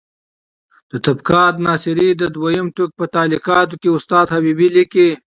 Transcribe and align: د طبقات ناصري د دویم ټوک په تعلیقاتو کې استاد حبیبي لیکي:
د 0.91 0.93
طبقات 1.05 1.53
ناصري 1.67 2.09
د 2.15 2.23
دویم 2.35 2.67
ټوک 2.75 2.91
په 2.99 3.05
تعلیقاتو 3.15 3.75
کې 3.81 3.89
استاد 3.95 4.27
حبیبي 4.35 4.67
لیکي: 4.77 5.09